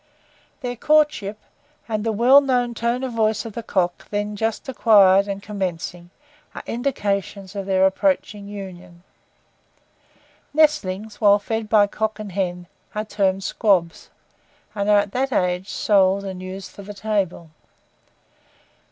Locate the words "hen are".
12.31-13.05